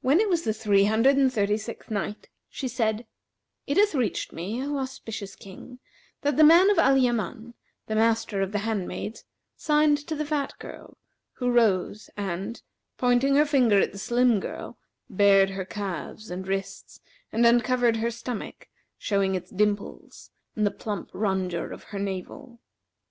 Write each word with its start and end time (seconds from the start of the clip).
When 0.00 0.18
it 0.18 0.30
was 0.30 0.44
the 0.44 0.54
Three 0.54 0.84
Hundred 0.84 1.18
and 1.18 1.30
Thirty 1.30 1.58
sixth 1.58 1.90
Night, 1.90 2.30
She 2.48 2.68
said, 2.68 3.04
It 3.66 3.76
hath 3.76 3.94
reached 3.94 4.32
me, 4.32 4.64
O 4.64 4.78
auspicious 4.78 5.36
King, 5.36 5.78
that 6.22 6.38
"the 6.38 6.42
man 6.42 6.70
of 6.70 6.78
Al 6.78 6.96
Yaman, 6.96 7.52
the 7.86 7.94
master 7.94 8.40
of 8.40 8.52
the 8.52 8.60
handmaids, 8.60 9.26
signed 9.54 9.98
to 10.06 10.14
the 10.16 10.24
fat 10.24 10.54
girl 10.58 10.96
who 11.34 11.50
rose 11.50 12.08
and, 12.16 12.62
pointing 12.96 13.34
her 13.36 13.44
finger 13.44 13.78
at 13.78 13.92
the 13.92 13.98
slim 13.98 14.40
girl, 14.40 14.78
bared 15.10 15.50
her 15.50 15.66
calves 15.66 16.30
and 16.30 16.48
wrists 16.48 17.02
and 17.30 17.44
uncovered 17.44 17.96
her 17.98 18.10
stomach, 18.10 18.68
showing 18.96 19.34
its 19.34 19.50
dimples 19.50 20.30
and 20.54 20.64
the 20.66 20.70
plump 20.70 21.10
rondure 21.12 21.74
of 21.74 21.84
her 21.92 21.98
navel. 21.98 22.58